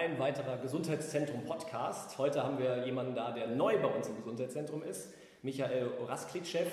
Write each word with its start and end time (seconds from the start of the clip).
Ein 0.00 0.18
weiterer 0.18 0.56
Gesundheitszentrum-Podcast. 0.56 2.16
Heute 2.16 2.42
haben 2.42 2.58
wir 2.58 2.86
jemanden 2.86 3.14
da, 3.14 3.32
der 3.32 3.48
neu 3.48 3.76
bei 3.76 3.88
uns 3.88 4.08
im 4.08 4.16
Gesundheitszentrum 4.16 4.82
ist, 4.82 5.12
Michael 5.42 5.90
Rasklitschew. 6.08 6.64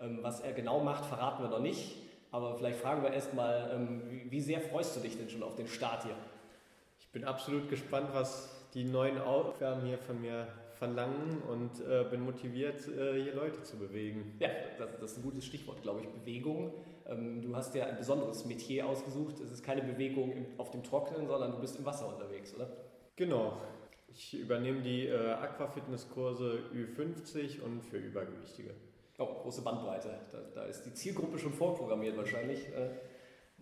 Ähm, 0.00 0.20
was 0.22 0.38
er 0.42 0.52
genau 0.52 0.78
macht, 0.78 1.04
verraten 1.04 1.42
wir 1.42 1.50
noch 1.50 1.58
nicht. 1.58 1.96
Aber 2.30 2.56
vielleicht 2.56 2.78
fragen 2.78 3.02
wir 3.02 3.12
erstmal, 3.12 3.72
ähm, 3.74 4.02
wie 4.30 4.40
sehr 4.40 4.60
freust 4.60 4.94
du 4.94 5.00
dich 5.00 5.18
denn 5.18 5.28
schon 5.28 5.42
auf 5.42 5.56
den 5.56 5.66
Start 5.66 6.04
hier? 6.04 6.14
Ich 7.00 7.08
bin 7.08 7.24
absolut 7.24 7.68
gespannt, 7.68 8.10
was 8.12 8.48
die 8.74 8.84
neuen 8.84 9.20
Aufgaben 9.20 9.84
hier 9.84 9.98
von 9.98 10.20
mir 10.20 10.46
verlangen 10.78 11.42
und 11.50 11.80
äh, 11.80 12.04
bin 12.08 12.20
motiviert, 12.20 12.86
äh, 12.88 13.22
hier 13.22 13.34
Leute 13.34 13.62
zu 13.62 13.76
bewegen. 13.76 14.36
Ja, 14.38 14.48
das, 14.78 14.90
das, 15.00 15.12
ist 15.12 15.18
ein 15.18 15.22
gutes 15.22 15.44
Stichwort, 15.44 15.82
glaube 15.82 16.00
ich, 16.00 16.08
Bewegung. 16.08 16.72
Ähm, 17.06 17.42
du 17.42 17.54
hast 17.56 17.74
ja 17.74 17.86
ein 17.86 17.96
besonderes 17.96 18.44
Metier 18.44 18.86
ausgesucht. 18.86 19.40
Es 19.40 19.50
ist 19.50 19.64
keine 19.64 19.82
Bewegung 19.82 20.32
im, 20.32 20.46
auf 20.56 20.70
dem 20.70 20.82
Trockenen, 20.84 21.26
sondern 21.26 21.52
du 21.52 21.58
bist 21.60 21.76
im 21.78 21.84
Wasser 21.84 22.08
unterwegs, 22.08 22.54
oder? 22.54 22.70
Genau. 23.16 23.58
Ich 24.08 24.38
übernehme 24.38 24.80
die 24.80 25.06
äh, 25.06 25.32
Aquafitness-Kurse 25.32 26.60
Ü50 26.72 27.60
und 27.62 27.82
für 27.82 27.98
Übergewichtige. 27.98 28.70
Oh, 29.18 29.26
große 29.42 29.62
Bandbreite. 29.62 30.10
Da, 30.30 30.38
da, 30.54 30.64
ist 30.64 30.82
die 30.84 30.94
Zielgruppe 30.94 31.38
schon 31.38 31.52
vorprogrammiert 31.52 32.16
wahrscheinlich. 32.16 32.60
Äh, 32.68 32.90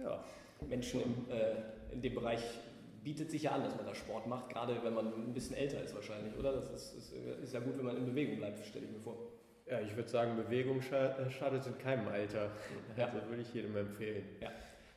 ja, 0.02 0.22
Menschen 0.68 1.02
im, 1.02 1.30
äh, 1.30 1.92
in 1.92 2.02
dem 2.02 2.14
Bereich 2.14 2.42
bietet 3.06 3.30
sich 3.30 3.44
ja 3.44 3.52
an, 3.52 3.62
dass 3.62 3.76
man 3.76 3.86
da 3.86 3.94
Sport 3.94 4.26
macht, 4.26 4.48
gerade 4.48 4.82
wenn 4.82 4.92
man 4.92 5.06
ein 5.06 5.32
bisschen 5.32 5.54
älter 5.54 5.80
ist 5.80 5.94
wahrscheinlich, 5.94 6.36
oder? 6.36 6.52
Das 6.52 6.68
ist, 6.72 6.92
ist, 6.92 7.12
ist 7.12 7.54
ja 7.54 7.60
gut, 7.60 7.78
wenn 7.78 7.84
man 7.84 7.96
in 7.96 8.04
Bewegung 8.04 8.38
bleibt, 8.38 8.66
stelle 8.66 8.84
ich 8.84 8.90
mir 8.90 8.98
vor. 8.98 9.16
Ja, 9.70 9.80
ich 9.80 9.94
würde 9.94 10.08
sagen, 10.08 10.36
Bewegung 10.36 10.80
äh, 10.80 11.30
schadet 11.30 11.64
in 11.68 11.78
keinem 11.78 12.08
Alter. 12.08 12.50
Ja. 12.96 13.06
Also 13.06 13.28
würde 13.28 13.42
ich 13.42 13.54
jedem 13.54 13.76
empfehlen. 13.76 14.24
Ja. 14.40 14.50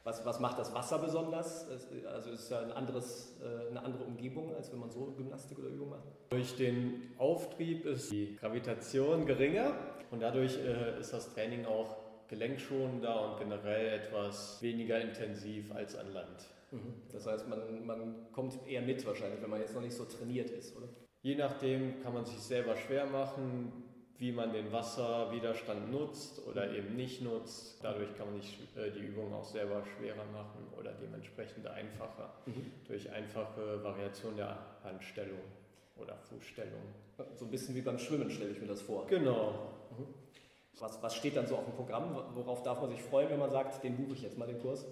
Was, 0.04 0.26
was 0.26 0.40
macht 0.40 0.58
das 0.58 0.74
Wasser 0.74 0.98
besonders? 0.98 1.70
Also 1.70 2.32
ist 2.32 2.46
es 2.46 2.50
ja 2.50 2.62
ein 2.62 2.72
anderes, 2.72 3.40
äh, 3.44 3.70
eine 3.70 3.84
andere 3.84 4.06
Umgebung, 4.06 4.56
als 4.56 4.72
wenn 4.72 4.80
man 4.80 4.90
so 4.90 5.14
Gymnastik 5.16 5.60
oder 5.60 5.68
Übung 5.68 5.90
macht? 5.92 6.08
Durch 6.32 6.56
den 6.56 7.12
Auftrieb 7.20 7.86
ist 7.86 8.12
die 8.12 8.38
Gravitation 8.38 9.28
geringer 9.28 9.76
und 10.10 10.24
dadurch 10.24 10.58
äh, 10.58 11.00
ist 11.00 11.14
das 11.14 11.32
Training 11.36 11.68
auch 11.68 11.96
gelenkschonender 12.28 13.30
und 13.30 13.40
generell 13.40 14.00
etwas 14.00 14.60
weniger 14.64 15.00
intensiv 15.00 15.72
als 15.76 15.96
an 15.96 16.12
Land. 16.12 16.50
Mhm. 16.72 16.94
Das 17.12 17.26
heißt, 17.26 17.48
man, 17.48 17.86
man 17.86 18.32
kommt 18.32 18.58
eher 18.68 18.82
mit 18.82 19.06
wahrscheinlich, 19.06 19.42
wenn 19.42 19.50
man 19.50 19.60
jetzt 19.60 19.74
noch 19.74 19.82
nicht 19.82 19.96
so 19.96 20.06
trainiert 20.06 20.50
ist, 20.50 20.76
oder? 20.76 20.88
Je 21.22 21.36
nachdem 21.36 22.02
kann 22.02 22.14
man 22.14 22.26
sich 22.26 22.40
selber 22.40 22.76
schwer 22.78 23.06
machen, 23.06 23.74
wie 24.20 24.32
man 24.34 24.52
den 24.52 24.72
Wasserwiderstand 24.72 25.92
nutzt 25.92 26.46
oder 26.46 26.74
eben 26.74 26.96
nicht 26.96 27.22
nutzt. 27.22 27.80
Dadurch 27.82 28.14
kann 28.16 28.32
man 28.32 28.42
sich 28.42 28.60
äh, 28.76 28.92
die 28.92 29.00
Übung 29.00 29.34
auch 29.34 29.46
selber 29.46 29.82
schwerer 29.98 30.26
machen 30.34 30.68
oder 30.78 30.92
dementsprechend 30.92 31.66
einfacher 31.68 32.34
mhm. 32.46 32.72
durch 32.86 33.10
einfache 33.12 33.82
Variation 33.82 34.36
der 34.36 34.58
Handstellung 34.84 35.40
oder 35.96 36.18
Fußstellung. 36.18 36.82
So 37.36 37.46
ein 37.46 37.52
bisschen 37.52 37.76
wie 37.76 37.82
beim 37.82 37.98
Schwimmen 37.98 38.30
stelle 38.30 38.52
ich 38.52 38.62
mir 38.62 38.68
das 38.68 38.82
vor. 38.82 39.08
Genau. 39.08 39.72
Mhm. 39.98 40.08
Was, 40.80 41.02
was 41.02 41.16
steht 41.16 41.36
dann 41.36 41.48
so 41.48 41.56
auf 41.56 41.66
dem 41.66 41.74
Programm? 41.74 42.16
Worauf 42.36 42.64
darf 42.64 42.82
man 42.82 42.90
sich 42.90 43.02
freuen, 43.02 43.30
wenn 43.30 43.40
man 43.40 43.52
sagt, 43.52 43.84
den 43.84 43.98
buche 43.98 44.14
ich 44.14 44.22
jetzt 44.22 44.38
mal 44.38 44.48
den 44.48 44.60
Kurs? 44.60 44.86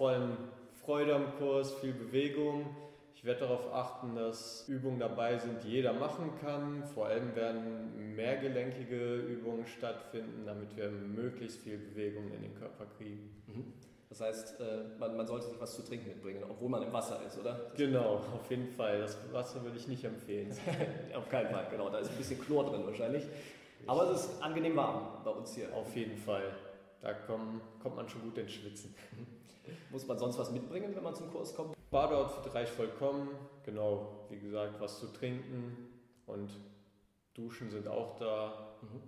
Vor 0.00 0.08
allem 0.08 0.38
Freude 0.82 1.14
am 1.14 1.36
Kurs, 1.36 1.74
viel 1.74 1.92
Bewegung. 1.92 2.74
Ich 3.14 3.22
werde 3.22 3.40
darauf 3.40 3.70
achten, 3.70 4.14
dass 4.14 4.66
Übungen 4.66 4.98
dabei 4.98 5.36
sind, 5.36 5.62
die 5.62 5.68
jeder 5.68 5.92
machen 5.92 6.30
kann. 6.40 6.84
Vor 6.94 7.08
allem 7.08 7.36
werden 7.36 8.16
mehrgelenkige 8.16 9.16
Übungen 9.16 9.66
stattfinden, 9.66 10.46
damit 10.46 10.74
wir 10.74 10.88
möglichst 10.90 11.60
viel 11.60 11.76
Bewegung 11.76 12.32
in 12.32 12.40
den 12.40 12.54
Körper 12.54 12.86
kriegen. 12.96 13.28
Mhm. 13.46 13.74
Das 14.08 14.22
heißt, 14.22 14.60
äh, 14.60 14.64
man, 14.98 15.18
man, 15.18 15.26
sollte 15.26 15.48
sich 15.48 15.60
was 15.60 15.76
zu 15.76 15.82
trinken 15.82 16.08
mitbringen, 16.08 16.44
obwohl 16.48 16.70
man 16.70 16.82
im 16.82 16.94
Wasser 16.94 17.20
ist, 17.26 17.38
oder? 17.38 17.70
Genau, 17.76 18.22
auf 18.34 18.48
jeden 18.48 18.68
Fall. 18.68 19.00
Das 19.00 19.18
Wasser 19.34 19.62
würde 19.62 19.76
ich 19.76 19.86
nicht 19.86 20.04
empfehlen. 20.04 20.50
auf 21.14 21.28
keinen 21.28 21.50
Fall, 21.50 21.66
genau. 21.70 21.90
Da 21.90 21.98
ist 21.98 22.10
ein 22.10 22.16
bisschen 22.16 22.40
Chlor 22.40 22.64
drin 22.64 22.86
wahrscheinlich. 22.86 23.24
Aber 23.86 24.10
es 24.10 24.22
ist 24.22 24.42
angenehm 24.42 24.76
warm 24.76 25.22
bei 25.22 25.30
uns 25.30 25.54
hier. 25.54 25.68
Auf 25.74 25.94
jeden 25.94 26.16
Fall. 26.16 26.54
Da 27.00 27.14
komm, 27.14 27.60
kommt 27.82 27.96
man 27.96 28.08
schon 28.08 28.22
gut 28.22 28.38
ins 28.38 28.52
Schwitzen. 28.52 28.94
Muss 29.90 30.06
man 30.06 30.18
sonst 30.18 30.38
was 30.38 30.50
mitbringen, 30.50 30.94
wenn 30.94 31.02
man 31.02 31.14
zum 31.14 31.30
Kurs 31.30 31.54
kommt? 31.54 31.74
Badeoutfit 31.90 32.54
reicht 32.54 32.72
vollkommen. 32.72 33.30
Genau, 33.64 34.26
wie 34.28 34.38
gesagt, 34.38 34.80
was 34.80 35.00
zu 35.00 35.06
trinken 35.08 35.88
und 36.26 36.50
Duschen 37.34 37.70
sind 37.70 37.88
auch 37.88 38.16
da. 38.16 38.76
Mhm. 38.82 39.02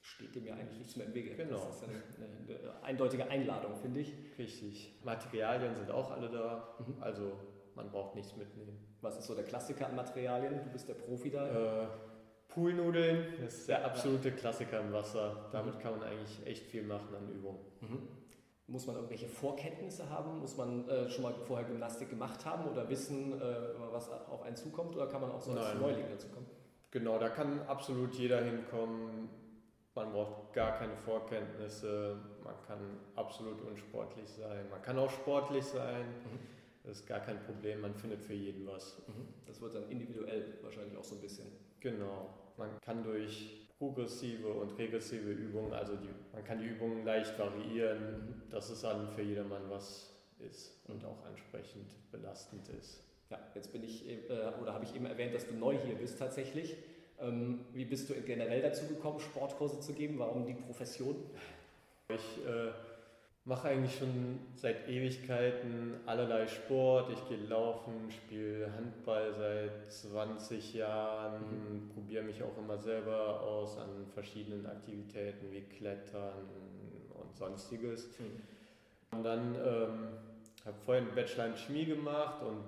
Steht 0.00 0.34
dem 0.34 0.46
ja 0.46 0.54
eigentlich 0.54 0.78
nichts 0.78 0.96
mehr 0.96 1.06
im 1.06 1.14
Wege. 1.14 1.34
Genau. 1.34 1.56
Das 1.56 1.76
ist 1.76 1.84
eine, 1.84 2.02
eine, 2.16 2.58
eine 2.58 2.82
eindeutige 2.82 3.28
Einladung, 3.28 3.76
finde 3.76 4.00
ich. 4.00 4.14
Richtig. 4.38 4.98
Materialien 5.04 5.74
sind 5.74 5.90
auch 5.90 6.10
alle 6.10 6.30
da. 6.30 6.76
Mhm. 6.78 7.02
Also 7.02 7.32
man 7.74 7.90
braucht 7.90 8.14
nichts 8.14 8.34
mitnehmen. 8.36 8.78
Was 9.00 9.18
ist 9.18 9.26
so 9.26 9.34
der 9.34 9.44
Klassiker 9.44 9.86
an 9.86 9.96
Materialien? 9.96 10.64
Du 10.64 10.70
bist 10.70 10.88
der 10.88 10.94
Profi 10.94 11.30
da. 11.30 11.84
Äh, 11.84 11.88
Poolnudeln, 12.48 13.34
das 13.44 13.58
ist 13.58 13.68
der 13.68 13.84
absolute 13.84 14.32
Klassiker 14.32 14.80
im 14.80 14.92
Wasser. 14.92 15.48
Damit 15.52 15.76
mhm. 15.76 15.78
kann 15.80 15.98
man 15.98 16.08
eigentlich 16.08 16.46
echt 16.46 16.66
viel 16.66 16.82
machen 16.82 17.14
an 17.14 17.28
Übungen. 17.30 17.60
Mhm. 17.80 18.08
Muss 18.66 18.86
man 18.86 18.96
irgendwelche 18.96 19.28
Vorkenntnisse 19.28 20.10
haben? 20.10 20.40
Muss 20.40 20.56
man 20.56 20.86
äh, 20.88 21.08
schon 21.08 21.22
mal 21.22 21.32
vorher 21.46 21.66
Gymnastik 21.66 22.10
gemacht 22.10 22.44
haben 22.44 22.68
oder 22.68 22.88
wissen, 22.88 23.40
äh, 23.40 23.54
was 23.90 24.10
auf 24.10 24.42
einen 24.42 24.56
zukommt? 24.56 24.94
Oder 24.94 25.06
kann 25.06 25.22
man 25.22 25.30
auch 25.30 25.40
so 25.40 25.52
als 25.52 25.72
Nein. 25.72 25.80
Neuling 25.80 26.04
dazu 26.10 26.28
kommen? 26.28 26.46
Genau, 26.90 27.18
da 27.18 27.28
kann 27.28 27.60
absolut 27.62 28.14
jeder 28.14 28.42
hinkommen. 28.42 29.28
Man 29.94 30.12
braucht 30.12 30.52
gar 30.52 30.78
keine 30.78 30.96
Vorkenntnisse. 30.96 32.16
Man 32.44 32.54
kann 32.66 32.78
absolut 33.14 33.60
unsportlich 33.62 34.28
sein. 34.28 34.68
Man 34.70 34.80
kann 34.82 34.98
auch 34.98 35.10
sportlich 35.10 35.64
sein. 35.64 36.06
Mhm. 36.06 36.38
Das 36.84 37.00
ist 37.00 37.06
gar 37.06 37.20
kein 37.20 37.42
Problem. 37.42 37.80
Man 37.82 37.94
findet 37.94 38.22
für 38.22 38.34
jeden 38.34 38.66
was. 38.66 39.02
Mhm. 39.06 39.28
Das 39.46 39.60
wird 39.60 39.74
dann 39.74 39.88
individuell 39.90 40.58
wahrscheinlich 40.62 40.96
auch 40.96 41.04
so 41.04 41.14
ein 41.14 41.20
bisschen. 41.20 41.46
Genau. 41.80 42.28
Man 42.56 42.70
kann 42.80 43.02
durch 43.04 43.68
progressive 43.78 44.48
und 44.48 44.76
regressive 44.76 45.30
Übungen, 45.30 45.72
also 45.72 45.94
die, 45.96 46.08
man 46.32 46.44
kann 46.44 46.58
die 46.58 46.66
Übungen 46.66 47.04
leicht 47.04 47.38
variieren, 47.38 48.00
mhm. 48.00 48.50
dass 48.50 48.70
es 48.70 48.80
dann 48.80 49.08
für 49.10 49.22
jedermann 49.22 49.62
was 49.68 50.12
ist 50.40 50.80
und 50.88 51.04
auch 51.04 51.24
entsprechend 51.26 51.94
belastend 52.10 52.68
ist. 52.70 53.04
Ja, 53.30 53.38
jetzt 53.54 53.72
bin 53.72 53.84
ich, 53.84 54.08
äh, 54.08 54.18
oder 54.60 54.72
habe 54.74 54.84
ich 54.84 54.94
eben 54.94 55.06
erwähnt, 55.06 55.34
dass 55.34 55.46
du 55.46 55.54
neu 55.54 55.76
hier 55.78 55.94
bist 55.94 56.18
tatsächlich. 56.18 56.76
Ähm, 57.20 57.60
wie 57.72 57.84
bist 57.84 58.08
du 58.10 58.14
generell 58.14 58.62
dazu 58.62 58.86
gekommen, 58.86 59.20
Sportkurse 59.20 59.80
zu 59.80 59.92
geben? 59.92 60.18
Warum 60.18 60.46
die 60.46 60.54
Profession? 60.54 61.16
Ich 62.08 62.46
äh, 62.46 62.70
mache 63.48 63.68
eigentlich 63.68 63.98
schon 63.98 64.38
seit 64.56 64.86
Ewigkeiten 64.88 65.94
allerlei 66.04 66.46
Sport. 66.46 67.10
Ich 67.10 67.28
gehe 67.28 67.46
laufen, 67.46 68.10
spiele 68.10 68.70
Handball 68.74 69.32
seit 69.32 69.90
20 69.90 70.74
Jahren, 70.74 71.40
mhm. 71.40 71.88
probiere 71.88 72.24
mich 72.24 72.42
auch 72.42 72.56
immer 72.58 72.76
selber 72.76 73.40
aus 73.40 73.78
an 73.78 74.06
verschiedenen 74.12 74.66
Aktivitäten 74.66 75.50
wie 75.50 75.62
Klettern 75.62 76.46
und 77.14 77.34
sonstiges. 77.34 78.08
Mhm. 78.18 79.16
Und 79.16 79.24
dann 79.24 79.54
ähm, 79.54 80.08
habe 80.66 80.76
vorhin 80.84 81.06
einen 81.06 81.14
Bachelor 81.14 81.46
in 81.46 81.56
Chemie 81.56 81.86
gemacht 81.86 82.42
und 82.42 82.62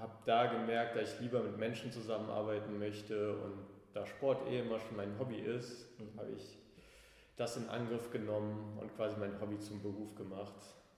habe 0.00 0.12
da 0.24 0.46
gemerkt, 0.46 0.96
dass 0.96 1.14
ich 1.14 1.20
lieber 1.20 1.42
mit 1.42 1.58
Menschen 1.58 1.90
zusammenarbeiten 1.90 2.78
möchte 2.78 3.32
und 3.38 3.58
da 3.92 4.06
Sport 4.06 4.48
eh 4.48 4.60
immer 4.60 4.78
schon 4.78 4.96
mein 4.96 5.18
Hobby 5.18 5.38
ist, 5.38 5.88
mhm. 5.98 6.16
habe 6.16 6.30
ich 6.36 6.63
das 7.36 7.56
in 7.56 7.68
Angriff 7.68 8.10
genommen 8.10 8.78
und 8.80 8.94
quasi 8.96 9.16
mein 9.18 9.40
Hobby 9.40 9.58
zum 9.58 9.82
Beruf 9.82 10.14
gemacht. 10.14 10.54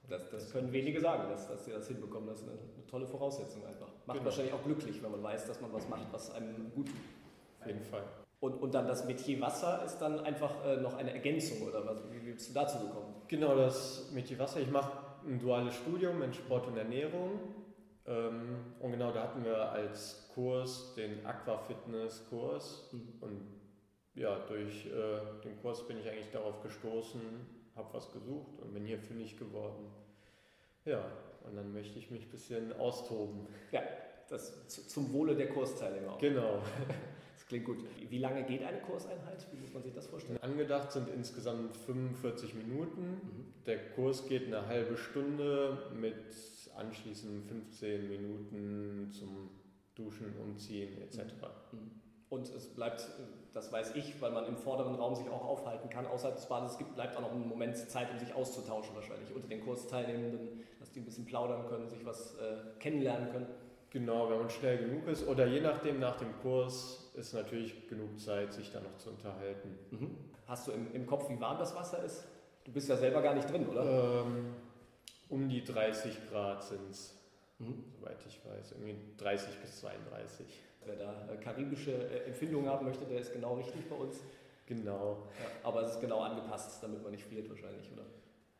Das, 0.08 0.30
das 0.30 0.52
können 0.52 0.72
wenige 0.72 1.00
sagen, 1.00 1.28
dass, 1.30 1.48
dass 1.48 1.64
sie 1.64 1.72
das 1.72 1.88
hinbekommen. 1.88 2.28
Das 2.28 2.40
ist 2.40 2.48
eine, 2.48 2.58
eine 2.58 2.86
tolle 2.86 3.06
Voraussetzung 3.06 3.64
einfach. 3.66 3.88
Macht 4.06 4.18
genau. 4.18 4.24
wahrscheinlich 4.26 4.54
auch 4.54 4.62
glücklich, 4.62 5.02
wenn 5.02 5.10
man 5.10 5.22
weiß, 5.22 5.46
dass 5.46 5.60
man 5.60 5.72
was 5.72 5.88
macht, 5.88 6.06
was 6.12 6.32
einem 6.32 6.70
gut 6.74 6.86
tut. 6.86 6.96
Auf 7.60 7.66
jeden 7.66 7.82
Fall. 7.82 8.04
Und, 8.38 8.54
und 8.62 8.74
dann 8.74 8.86
das 8.86 9.06
Metier 9.06 9.40
Wasser 9.40 9.82
ist 9.84 9.98
dann 9.98 10.20
einfach 10.20 10.64
äh, 10.64 10.76
noch 10.76 10.96
eine 10.96 11.12
Ergänzung 11.12 11.66
oder 11.66 11.84
was, 11.86 11.98
wie, 12.12 12.24
wie 12.24 12.32
bist 12.32 12.50
du 12.50 12.54
dazu 12.54 12.78
gekommen? 12.78 13.14
Genau, 13.28 13.56
das 13.56 14.10
Metier 14.12 14.38
Wasser. 14.38 14.60
Ich 14.60 14.70
mache 14.70 14.92
ein 15.26 15.40
duales 15.40 15.74
Studium 15.74 16.22
in 16.22 16.32
Sport 16.32 16.68
und 16.68 16.76
Ernährung. 16.76 17.40
Ähm, 18.06 18.58
und 18.78 18.92
genau 18.92 19.10
da 19.10 19.24
hatten 19.24 19.42
wir 19.42 19.72
als 19.72 20.30
Kurs 20.34 20.94
den 20.94 21.24
Aquafitness-Kurs. 21.26 22.90
Mhm. 22.92 23.08
Und 23.20 23.40
ja, 24.16 24.38
durch 24.48 24.86
äh, 24.86 25.42
den 25.44 25.60
Kurs 25.60 25.86
bin 25.86 25.98
ich 25.98 26.08
eigentlich 26.08 26.30
darauf 26.30 26.62
gestoßen, 26.62 27.20
habe 27.76 27.94
was 27.94 28.10
gesucht 28.10 28.58
und 28.60 28.72
bin 28.72 28.84
hier 28.84 28.98
fündig 28.98 29.38
geworden. 29.38 29.86
Ja, 30.84 31.04
und 31.44 31.56
dann 31.56 31.72
möchte 31.72 31.98
ich 31.98 32.10
mich 32.10 32.24
ein 32.24 32.30
bisschen 32.30 32.72
austoben. 32.74 33.46
Ja, 33.70 33.82
das 34.28 34.66
zum 34.88 35.12
Wohle 35.12 35.36
der 35.36 35.48
Kursteilnehmer. 35.50 36.12
Auch. 36.12 36.18
Genau. 36.18 36.62
Das 37.36 37.46
klingt 37.48 37.66
gut. 37.66 37.84
Wie 38.08 38.16
lange 38.16 38.44
geht 38.44 38.64
eine 38.64 38.80
Kurseinheit? 38.80 39.46
Wie 39.52 39.58
muss 39.58 39.72
man 39.74 39.82
sich 39.82 39.92
das 39.92 40.06
vorstellen? 40.06 40.38
Angedacht 40.40 40.90
sind 40.90 41.06
insgesamt 41.10 41.76
45 41.76 42.54
Minuten. 42.54 43.02
Mhm. 43.02 43.52
Der 43.66 43.90
Kurs 43.90 44.26
geht 44.26 44.46
eine 44.46 44.66
halbe 44.66 44.96
Stunde 44.96 45.92
mit 45.94 46.16
anschließend 46.74 47.44
15 47.46 48.08
Minuten 48.08 49.10
zum 49.12 49.50
Duschen, 49.94 50.34
Umziehen 50.42 50.96
etc. 51.02 51.18
Mhm. 51.72 52.05
Und 52.28 52.48
es 52.48 52.66
bleibt, 52.66 53.08
das 53.52 53.70
weiß 53.70 53.94
ich, 53.94 54.20
weil 54.20 54.32
man 54.32 54.46
im 54.46 54.56
vorderen 54.56 54.96
Raum 54.96 55.14
sich 55.14 55.28
auch 55.28 55.44
aufhalten 55.44 55.88
kann, 55.88 56.06
außerhalb 56.06 56.34
des 56.34 56.46
Bades, 56.46 56.72
es 56.72 56.78
gibt, 56.78 56.94
bleibt 56.94 57.16
auch 57.16 57.20
noch 57.20 57.32
ein 57.32 57.48
Moment 57.48 57.76
Zeit, 57.76 58.10
um 58.10 58.18
sich 58.18 58.34
auszutauschen 58.34 58.94
wahrscheinlich 58.96 59.32
unter 59.32 59.46
den 59.46 59.64
Kursteilnehmenden, 59.64 60.64
dass 60.80 60.90
die 60.90 61.00
ein 61.00 61.04
bisschen 61.04 61.24
plaudern 61.24 61.66
können, 61.68 61.88
sich 61.88 62.04
was 62.04 62.34
äh, 62.34 62.56
kennenlernen 62.80 63.30
können. 63.30 63.46
Genau, 63.90 64.28
wenn 64.28 64.38
man 64.38 64.50
schnell 64.50 64.78
genug 64.78 65.06
ist 65.06 65.26
oder 65.26 65.46
je 65.46 65.60
nachdem 65.60 66.00
nach 66.00 66.16
dem 66.16 66.36
Kurs 66.42 67.10
ist 67.14 67.32
natürlich 67.32 67.88
genug 67.88 68.18
Zeit, 68.18 68.52
sich 68.52 68.72
da 68.72 68.80
noch 68.80 68.96
zu 68.98 69.10
unterhalten. 69.10 69.78
Mhm. 69.90 70.16
Hast 70.46 70.66
du 70.66 70.72
im, 70.72 70.92
im 70.92 71.06
Kopf, 71.06 71.30
wie 71.30 71.40
warm 71.40 71.58
das 71.58 71.74
Wasser 71.74 72.02
ist? 72.02 72.26
Du 72.64 72.72
bist 72.72 72.88
ja 72.88 72.96
selber 72.96 73.22
gar 73.22 73.34
nicht 73.34 73.48
drin, 73.50 73.66
oder? 73.68 74.24
Ähm, 74.24 74.54
um 75.28 75.48
die 75.48 75.64
30 75.64 76.28
Grad 76.28 76.62
sind 76.64 76.90
es, 76.90 77.16
mhm. 77.58 77.84
soweit 77.98 78.18
ich 78.26 78.44
weiß. 78.44 78.72
Irgendwie 78.72 78.96
30 79.18 79.60
bis 79.60 79.80
32. 79.80 80.46
Wer 80.86 80.96
da 80.96 81.28
äh, 81.32 81.36
karibische 81.36 81.92
äh, 81.92 82.26
Empfindungen 82.26 82.68
haben 82.68 82.86
möchte, 82.86 83.04
der 83.04 83.20
ist 83.20 83.32
genau 83.32 83.54
richtig 83.54 83.88
bei 83.88 83.96
uns. 83.96 84.20
Genau. 84.66 85.28
Ja, 85.38 85.68
aber 85.68 85.82
es 85.82 85.92
ist 85.92 86.00
genau 86.00 86.20
angepasst, 86.20 86.82
damit 86.82 87.02
man 87.02 87.12
nicht 87.12 87.24
friert 87.24 87.48
wahrscheinlich, 87.48 87.90
oder? 87.92 88.04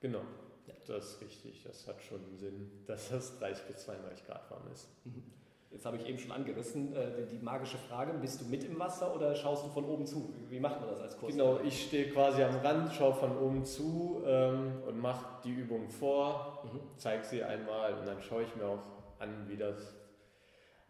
Genau. 0.01 0.21
Ja. 0.67 0.75
Das 0.87 1.05
ist 1.05 1.21
richtig. 1.21 1.63
Das 1.65 1.87
hat 1.87 2.03
schon 2.03 2.21
Sinn, 2.37 2.85
dass 2.87 3.11
das 3.11 3.39
30 3.39 3.65
bis 3.67 3.85
32 3.85 4.27
Grad 4.27 4.51
warm 4.51 4.71
ist. 4.73 4.89
Mhm. 5.05 5.23
Jetzt 5.71 5.85
habe 5.85 5.97
ich 5.97 6.09
eben 6.09 6.19
schon 6.19 6.33
angerissen, 6.33 6.95
äh, 6.97 7.27
die 7.31 7.39
magische 7.39 7.77
Frage, 7.77 8.15
bist 8.15 8.41
du 8.41 8.45
mit 8.47 8.65
im 8.65 8.79
Wasser 8.79 9.15
oder 9.15 9.35
schaust 9.35 9.67
du 9.67 9.69
von 9.69 9.85
oben 9.85 10.07
zu? 10.07 10.33
Wie 10.49 10.61
macht 10.61 10.81
man 10.81 10.89
das 10.91 11.01
als 11.01 11.19
Kurs? 11.19 11.33
Genau, 11.33 11.61
ich 11.61 11.87
stehe 11.87 12.11
quasi 12.11 12.43
am 12.43 12.57
Rand, 12.57 12.93
schaue 12.93 13.15
von 13.15 13.37
oben 13.37 13.65
zu 13.65 14.23
ähm, 14.25 14.83
und 14.87 14.99
mache 14.99 15.27
die 15.45 15.53
Übung 15.53 15.91
vor, 15.91 16.63
mhm. 16.65 16.81
zeige 16.97 17.25
sie 17.25 17.43
einmal 17.43 17.95
und 17.95 18.07
dann 18.07 18.23
schaue 18.23 18.45
ich 18.45 18.57
mir 18.57 18.65
auch 18.65 18.83
an, 19.19 19.49
wie 19.49 19.57
das 19.57 19.97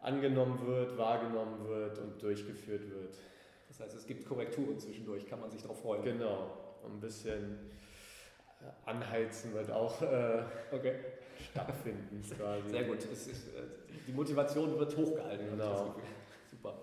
angenommen 0.06 0.64
wird, 0.66 0.96
wahrgenommen 0.96 1.68
wird 1.68 1.98
und 1.98 2.22
durchgeführt 2.22 2.88
wird. 2.90 3.14
Das 3.68 3.80
heißt, 3.80 3.96
es 3.96 4.06
gibt 4.06 4.24
Korrekturen 4.24 4.78
zwischendurch, 4.78 5.26
kann 5.26 5.40
man 5.40 5.50
sich 5.50 5.60
darauf 5.60 5.80
freuen. 5.80 6.04
Genau, 6.04 6.50
ein 6.84 7.00
bisschen 7.00 7.58
äh, 8.60 8.88
anheizen 8.88 9.52
wird 9.52 9.70
auch 9.70 10.00
äh, 10.00 10.44
okay. 10.70 10.94
stattfinden. 11.50 12.22
Quasi. 12.38 12.70
Sehr 12.70 12.84
gut. 12.84 12.98
Ist, 13.04 13.28
äh, 13.28 13.62
die 14.06 14.12
Motivation 14.12 14.78
wird 14.78 14.96
hochgehalten. 14.96 15.50
Genau. 15.50 15.96
Super. 16.48 16.74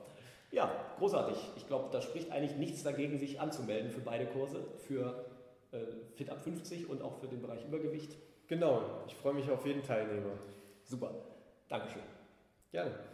Ja, 0.52 0.70
großartig. 1.00 1.38
Ich 1.56 1.66
glaube, 1.66 1.90
da 1.92 2.02
spricht 2.02 2.30
eigentlich 2.30 2.58
nichts 2.58 2.84
dagegen, 2.84 3.18
sich 3.18 3.40
anzumelden 3.40 3.90
für 3.90 4.02
beide 4.02 4.26
Kurse, 4.28 4.66
für 4.86 5.26
äh, 5.72 5.78
Fit 6.16 6.30
ab 6.30 6.42
50 6.42 6.90
und 6.90 7.02
auch 7.02 7.18
für 7.20 7.28
den 7.28 7.42
Bereich 7.42 7.66
Übergewicht. 7.66 8.18
Genau, 8.48 8.84
ich 9.08 9.16
freue 9.16 9.34
mich 9.34 9.50
auf 9.50 9.66
jeden 9.66 9.82
Teilnehmer. 9.82 10.34
Super. 10.84 11.16
Dankeschön. 11.70 12.04
Gerne. 12.72 13.13